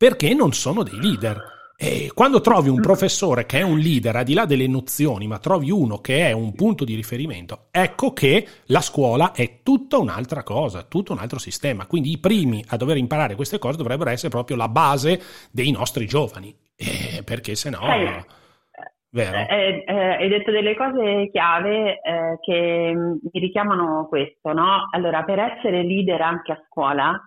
[0.00, 4.24] perché non sono dei leader E quando trovi un professore che è un leader, al
[4.24, 8.46] di là delle nozioni, ma trovi uno che è un punto di riferimento, ecco che
[8.66, 11.86] la scuola è tutta un'altra cosa, tutto un altro sistema.
[11.86, 16.06] Quindi i primi a dover imparare queste cose dovrebbero essere proprio la base dei nostri
[16.06, 17.80] giovani, eh, perché se no...
[17.80, 18.38] Sì.
[19.12, 19.38] Vero.
[19.38, 24.88] Eh, eh, hai detto delle cose chiave eh, che mi richiamano questo, no?
[24.92, 27.20] Allora, per essere leader anche a scuola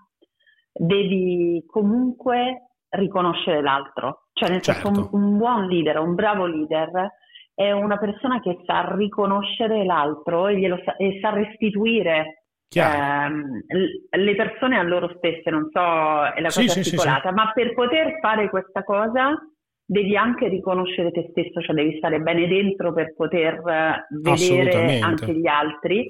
[0.73, 4.88] devi comunque riconoscere l'altro, cioè nel certo.
[4.88, 7.12] senso un, un, buon leader, un bravo leader
[7.55, 13.62] è una persona che sa riconoscere l'altro e, sa, e sa restituire ehm,
[14.09, 15.79] le persone a loro stesse, non so,
[16.33, 19.38] è la cosa sì, articolata, sì, sì, ma per poter fare questa cosa
[19.93, 25.34] devi anche riconoscere te stesso, cioè devi stare bene dentro per poter eh, vedere anche
[25.34, 26.08] gli altri.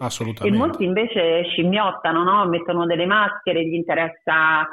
[0.48, 2.48] E molti invece scimmiottano, no?
[2.48, 4.66] mettono delle maschere, gli interessa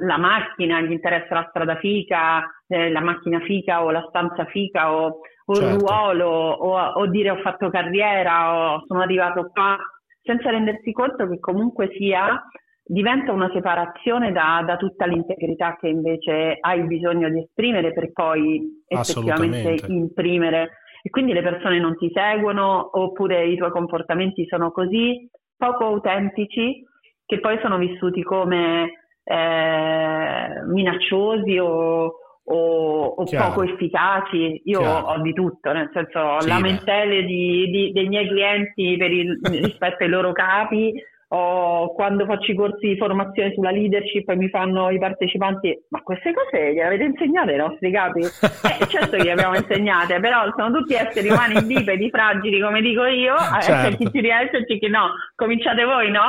[0.00, 4.92] la macchina, gli interessa la strada fica, eh, la macchina fica o la stanza fica
[4.92, 5.74] o, o certo.
[5.74, 9.78] il ruolo o, o, dire ho fatto carriera o sono arrivato qua,
[10.22, 12.42] senza rendersi conto che comunque sia
[12.88, 18.82] diventa una separazione da, da tutta l'integrità che invece hai bisogno di esprimere per poi
[18.86, 20.70] effettivamente imprimere.
[21.02, 26.82] E quindi le persone non ti seguono oppure i tuoi comportamenti sono così poco autentici
[27.24, 34.62] che poi sono vissuti come eh, minacciosi o, o, o poco efficaci.
[34.64, 39.38] Io ho, ho, di tutto, nel senso sì, lamentele di, di, dei miei clienti il,
[39.42, 40.94] rispetto ai loro capi
[41.30, 46.00] o quando faccio i corsi di formazione sulla leadership e mi fanno i partecipanti ma
[46.00, 48.20] queste cose le avete insegnate ai nostri capi?
[48.68, 53.04] Eh, certo che le abbiamo insegnate però sono tutti esseri umani bipedi, fragili come dico
[53.04, 53.96] io eh, certo.
[53.96, 56.22] chi ci riesce e chi no cominciate voi no?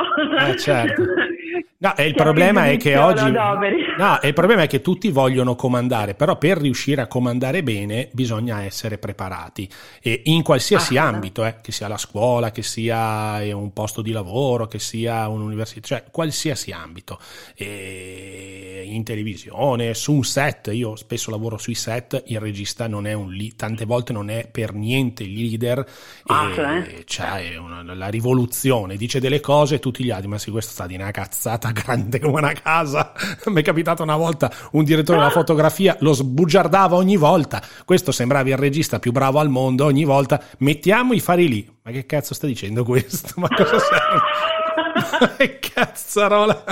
[0.48, 1.02] Eh, certo.
[1.78, 6.36] no il problema è che oggi no, il problema è che tutti vogliono comandare però
[6.36, 9.68] per riuscire a comandare bene bisogna essere preparati
[10.02, 14.12] e in qualsiasi ah, ambito eh, che sia la scuola che sia un posto di
[14.12, 17.20] lavoro che sia sia un'università, cioè qualsiasi ambito,
[17.54, 23.12] e in televisione, su un set, io spesso lavoro sui set, il regista non è
[23.12, 25.86] un lead, tante volte non è per niente il leader,
[26.26, 26.50] ah,
[26.82, 30.72] e c'è una, la rivoluzione, dice delle cose e tutti gli altri, ma se questo
[30.72, 33.12] sta di una cazzata grande come una casa,
[33.46, 38.48] mi è capitato una volta un direttore della fotografia lo sbugiardava ogni volta, questo sembrava
[38.48, 42.34] il regista più bravo al mondo, ogni volta mettiamo i fari lì, ma che cazzo
[42.34, 43.34] sta dicendo questo?
[43.36, 45.58] Ma cosa serve?
[45.58, 46.62] Cazzarola,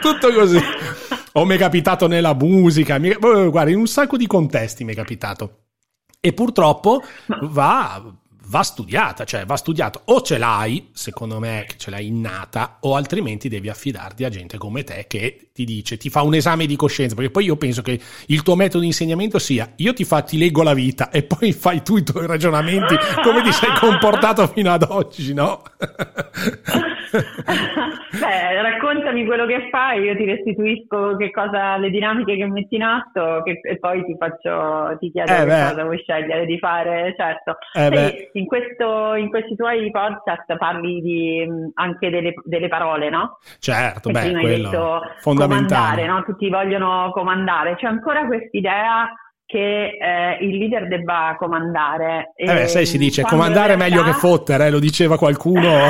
[0.00, 0.58] tutto così.
[1.32, 5.64] O mi è capitato nella musica, guarda, in un sacco di contesti mi è capitato.
[6.20, 7.02] E purtroppo
[7.42, 8.02] va,
[8.48, 10.02] va studiata, cioè va studiato.
[10.06, 14.58] O ce l'hai, secondo me, che ce l'hai innata, o altrimenti devi affidarti a gente
[14.58, 17.82] come te che ti dice, ti fa un esame di coscienza, perché poi io penso
[17.82, 21.22] che il tuo metodo di insegnamento sia, io ti, fa, ti leggo la vita e
[21.22, 25.62] poi fai tu i tuoi ragionamenti, come ti sei comportato fino ad oggi, no?
[27.16, 32.82] Beh, raccontami quello che fai, io ti restituisco che cosa, le dinamiche che metti in
[32.82, 37.14] atto che, e poi ti faccio, ti chiedo eh che cosa vuoi scegliere di fare,
[37.16, 37.56] certo.
[37.72, 43.38] Eh Sei, in, questo, in, questi tuoi podcast parli di, anche delle, delle, parole, no?
[43.58, 46.06] Certo, e beh, quello detto, fondamentale.
[46.06, 46.22] no?
[46.24, 49.10] Tutti vogliono comandare, c'è ancora quest'idea
[49.46, 52.32] che eh, il leader debba comandare.
[52.34, 55.70] Eh beh, sai, si dice comandare è meglio che fottere, eh, lo diceva qualcuno.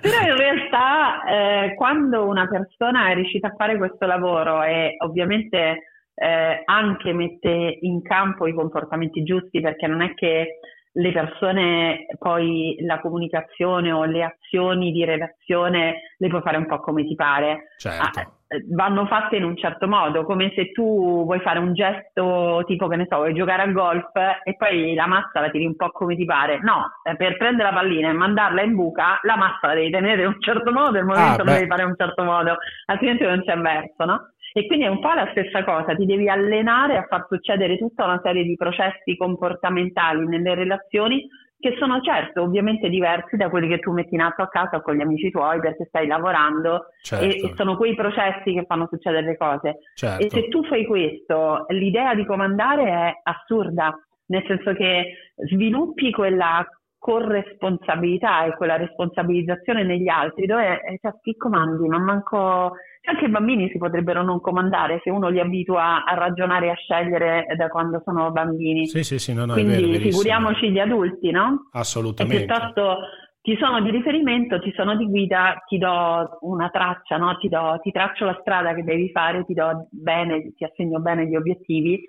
[0.00, 5.82] Però in realtà eh, quando una persona è riuscita a fare questo lavoro e ovviamente
[6.14, 10.58] eh, anche mette in campo i comportamenti giusti, perché non è che
[10.90, 16.80] le persone poi la comunicazione o le azioni di relazione le puoi fare un po'
[16.80, 17.74] come ti pare.
[17.76, 18.20] Certo.
[18.20, 18.32] Ah,
[18.68, 22.96] vanno fatte in un certo modo, come se tu vuoi fare un gesto tipo che
[22.96, 24.10] ne so, vuoi giocare a golf
[24.44, 26.60] e poi la massa la tiri un po' come ti pare.
[26.60, 30.22] No, eh, per prendere la pallina e mandarla in buca, la massa la devi tenere
[30.22, 32.56] in un certo modo il movimento ah, lo devi fare in un certo modo,
[32.86, 34.30] altrimenti non c'è verso, no?
[34.52, 38.04] E quindi è un po' la stessa cosa, ti devi allenare a far succedere tutta
[38.04, 43.78] una serie di processi comportamentali nelle relazioni che sono certo ovviamente diversi da quelli che
[43.78, 47.24] tu metti in atto a casa o con gli amici tuoi perché stai lavorando certo.
[47.24, 49.78] e, e, sono quei processi che fanno succedere le cose.
[49.94, 50.24] Certo.
[50.24, 53.94] E se tu fai questo, l'idea di comandare è assurda,
[54.26, 56.66] nel senso che sviluppi quella
[57.06, 62.72] corresponsabilità e quella responsabilizzazione negli altri dove eh, cioè, chi comandi, non manco
[63.04, 66.74] anche i bambini si potrebbero non comandare se uno li abitua a ragionare e a
[66.74, 68.88] scegliere da quando sono bambini.
[68.88, 71.68] Sì, sì, sì, no, no, Quindi vero, figuriamoci gli adulti, no?
[71.70, 72.42] Assolutamente.
[72.42, 72.96] E piuttosto
[73.40, 77.36] ti sono di riferimento, ti sono di guida, ti do una traccia, no?
[77.36, 81.28] ti, do, ti traccio la strada che devi fare, ti do bene, ti assegno bene
[81.28, 82.02] gli obiettivi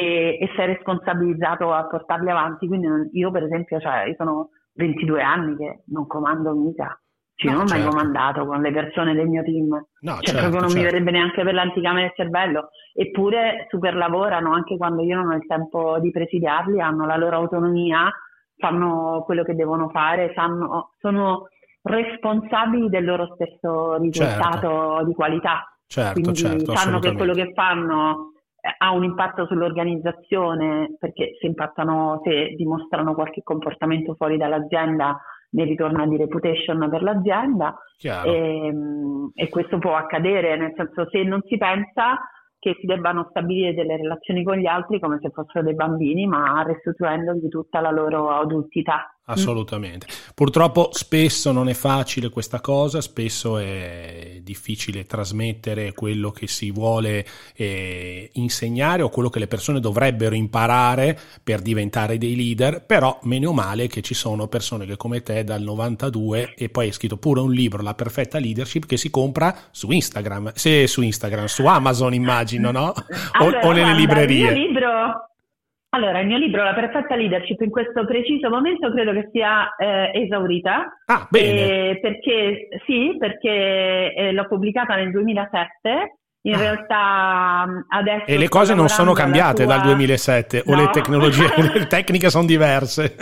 [0.00, 2.68] e, e sei responsabilizzato a portarli avanti.
[2.68, 2.86] Quindi
[3.18, 7.00] io per esempio, cioè, io sono 22 anni che non comando mica.
[7.34, 7.84] Cioè, no, non ho certo.
[7.84, 10.76] mai comandato con le persone del mio team, no, cioè certo, proprio non certo.
[10.76, 15.36] mi verrebbe neanche per l'anticamera del cervello, eppure super lavorano anche quando io non ho
[15.36, 18.10] il tempo di presidiarli, hanno la loro autonomia,
[18.56, 21.46] fanno quello che devono fare, sanno, sono
[21.82, 25.04] responsabili del loro stesso risultato certo.
[25.06, 25.78] di qualità.
[25.86, 28.32] Certo, Quindi certo, sanno che quello che fanno
[28.76, 35.18] ha un impatto sull'organizzazione perché se impattano, se dimostrano qualche comportamento fuori dall'azienda
[35.50, 41.22] ne ritorna di reputation per l'azienda e, ehm, e, questo può accadere, nel senso se
[41.22, 42.18] non si pensa
[42.58, 46.62] che si debbano stabilire delle relazioni con gli altri come se fossero dei bambini, ma
[46.62, 49.12] restituendogli tutta la loro adultità.
[49.30, 50.06] Assolutamente.
[50.34, 57.26] Purtroppo spesso non è facile questa cosa, spesso è difficile trasmettere quello che si vuole
[57.54, 63.52] eh, insegnare o quello che le persone dovrebbero imparare per diventare dei leader, però meno
[63.52, 67.40] male che ci sono persone che come te dal 92 e poi hai scritto pure
[67.40, 72.14] un libro, La perfetta leadership, che si compra su Instagram, se su Instagram, su Amazon
[72.14, 72.94] immagino, no?
[73.32, 74.48] Allora, o, o nelle guarda, librerie.
[74.48, 75.28] Il mio libro
[75.90, 80.10] allora, il mio libro, La perfetta leadership, in questo preciso momento credo che sia eh,
[80.14, 81.00] esaurita.
[81.06, 81.90] Ah, bene.
[81.90, 86.18] Eh, perché, sì, perché eh, l'ho pubblicata nel 2007
[86.48, 86.58] in ah.
[86.58, 88.24] realtà adesso...
[88.26, 89.76] E le cose non sono cambiate tua...
[89.76, 90.72] dal 2007 no.
[90.72, 91.46] o le tecnologie,
[91.78, 93.14] le tecniche sono diverse?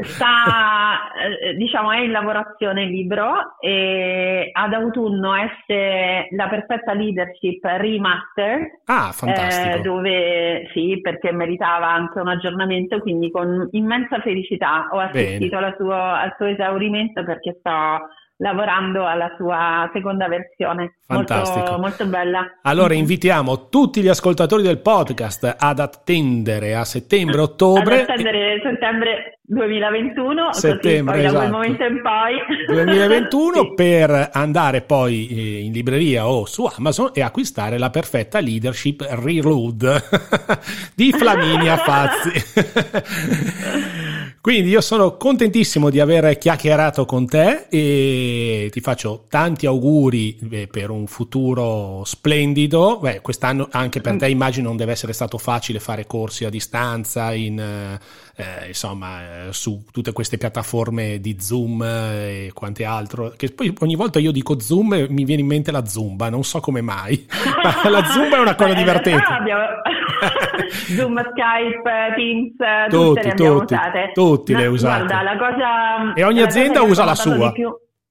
[0.00, 7.64] Sta, eh, diciamo, è in lavorazione il libro e ad autunno esce La perfetta leadership
[7.64, 8.80] remaster.
[8.84, 9.76] Ah, fantastico.
[9.76, 15.94] Eh, dove, sì, perché meritava anche un aggiornamento, quindi con immensa felicità ho assistito suo,
[15.94, 20.98] al suo esaurimento perché sto lavorando alla sua seconda versione.
[21.06, 21.58] Fantastico.
[21.58, 22.58] Molto, molto bella.
[22.62, 28.02] Allora invitiamo tutti gli ascoltatori del podcast ad attendere a settembre-ottobre.
[28.02, 31.44] Ad attendere settembre 2021, settembre, così, esatto.
[31.44, 31.50] da quel esatto.
[31.50, 32.34] momento in poi.
[32.66, 33.74] 2021 sì.
[33.76, 40.02] per andare poi eh, in libreria o su Amazon e acquistare la perfetta leadership Reload
[40.96, 42.30] di Flaminia Fazzi.
[44.40, 50.66] Quindi io sono contentissimo di aver chiacchierato con te e ti faccio tanti auguri eh,
[50.66, 52.98] per un futuro splendido.
[52.98, 57.32] Beh, quest'anno anche per te immagino non deve essere stato facile fare corsi a distanza
[57.32, 63.32] in, eh, insomma, eh, su tutte queste piattaforme di Zoom e quante altro.
[63.36, 66.44] Che poi ogni volta io dico Zoom e mi viene in mente la Zumba, non
[66.44, 67.26] so come mai.
[67.84, 69.24] Ma la Zumba è una cosa divertente.
[70.96, 72.54] Zoom, Skype, Teams,
[72.88, 74.10] tutti, tutte le abbiamo tutti, usate.
[74.12, 75.04] Tutti no, le usate.
[75.04, 77.52] Guarda, la cosa, e ogni la azienda usa la sua.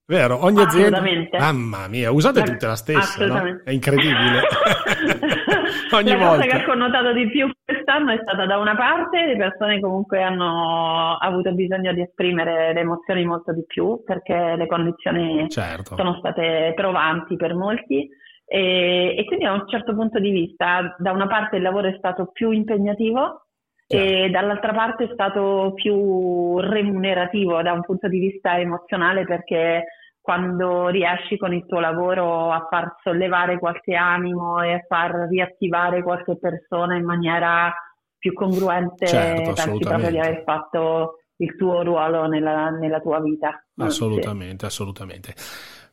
[0.05, 1.01] Vero, ogni azienda.
[1.39, 3.61] Mamma mia, usate tutte la stessa, no?
[3.63, 4.41] È incredibile.
[5.95, 6.35] ogni la volta.
[6.35, 10.21] cosa che ha connotato di più quest'anno è stata da una parte le persone comunque
[10.21, 15.95] hanno avuto bisogno di esprimere le emozioni molto di più perché le condizioni certo.
[15.95, 18.07] sono state trovanti per molti
[18.53, 21.95] e, e, quindi da un certo punto di vista, da una parte il lavoro è
[21.97, 23.45] stato più impegnativo
[23.87, 29.85] e dall'altra parte è stato più remunerativo da un punto di vista emozionale perché
[30.19, 36.03] quando riesci con il tuo lavoro a far sollevare qualche animo e a far riattivare
[36.03, 37.73] qualche persona in maniera
[38.17, 43.65] più congruente, certo, pensi proprio di aver fatto il tuo ruolo nella, nella tua vita.
[43.77, 44.65] Assolutamente, sì.
[44.65, 45.33] assolutamente.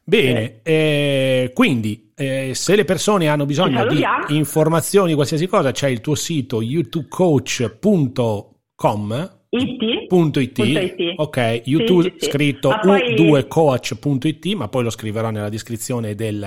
[0.09, 6.00] Bene, eh, quindi eh, se le persone hanno bisogno di informazioni, qualsiasi cosa, c'è il
[6.00, 10.09] tuo sito youtubecoach.com It.
[10.09, 10.59] Punto it.
[10.59, 11.14] it.
[11.16, 16.42] Ok, YouTube sì, sì, scritto u2coach.it, ma poi lo scriverò nella descrizione del,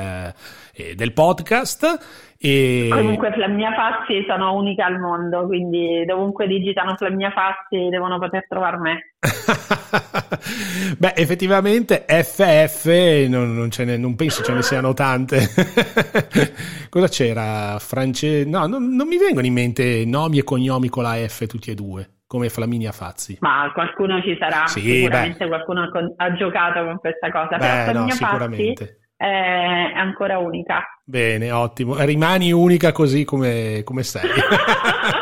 [0.73, 2.35] eh, del podcast.
[2.37, 2.89] E...
[2.91, 8.77] Comunque Flamia Fassi sono unica al mondo, quindi dovunque digitano Flamia Fassi devono poter trovare
[8.77, 9.13] me.
[10.97, 12.85] Beh, effettivamente FF
[13.27, 15.39] non, non, ne, non, penso ce ne siano tante.
[16.87, 17.79] Cosa c'era?
[17.79, 18.43] France...
[18.45, 21.75] No, non, non mi vengono in mente nomi e cognomi con la F tutti e
[21.75, 23.37] due come Flaminia Fazzi.
[23.41, 25.47] Ma qualcuno ci sarà, sì, sicuramente beh.
[25.49, 27.57] qualcuno ha, giocato con questa cosa.
[27.57, 28.85] Beh, Però no, sicuramente.
[28.85, 30.81] Fazzi è ancora unica.
[31.03, 31.95] Bene, ottimo.
[31.99, 34.23] Rimani unica così come, come sei.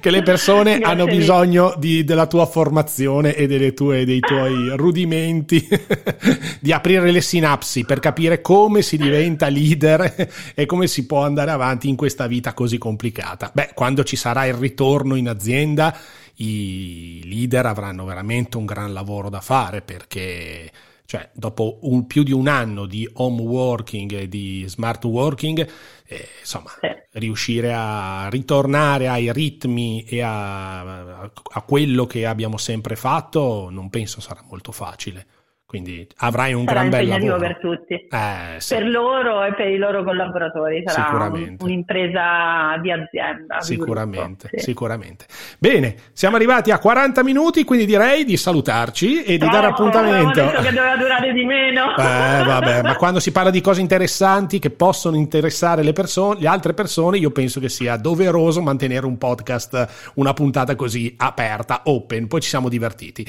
[0.00, 5.66] che le persone Grazie hanno bisogno di, della tua formazione e tue, dei tuoi rudimenti,
[6.60, 11.50] di aprire le sinapsi per capire come si diventa leader e come si può andare
[11.50, 13.50] avanti in questa vita così complicata.
[13.52, 15.96] Beh, quando ci sarà il ritorno in azienda,
[16.36, 20.70] i leader avranno veramente un gran lavoro da fare perché
[21.10, 25.68] cioè dopo un, più di un anno di home working e di smart working,
[26.06, 26.86] eh, insomma, sì.
[27.18, 33.90] riuscire a ritornare ai ritmi e a, a, a quello che abbiamo sempre fatto non
[33.90, 35.26] penso sarà molto facile.
[35.70, 37.38] Quindi avrai un sarà gran bel lavoro.
[37.38, 38.74] per tutti, eh, sì.
[38.74, 40.82] per loro e per i loro collaboratori.
[40.84, 43.60] Sarà un, un'impresa di azienda.
[43.60, 44.64] Sicuramente, sì.
[44.64, 45.26] sicuramente.
[45.60, 50.40] Bene, siamo arrivati a 40 minuti, quindi direi di salutarci e di no, dare appuntamento.
[50.40, 51.94] detto che doveva durare di meno.
[52.00, 56.48] Eh, vabbè, ma quando si parla di cose interessanti che possono interessare le persone, le
[56.48, 62.26] altre persone, io penso che sia doveroso mantenere un podcast, una puntata così aperta, open.
[62.26, 63.24] Poi ci siamo divertiti.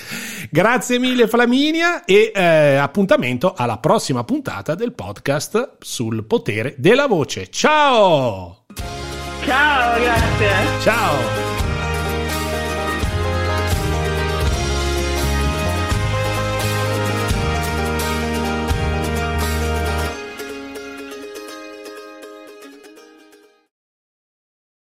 [0.50, 7.50] Grazie mille Flaminia e eh, appuntamento alla prossima puntata del podcast sul potere della voce.
[7.50, 8.66] Ciao!
[9.44, 10.50] Ciao, grazie.
[10.82, 11.71] Ciao!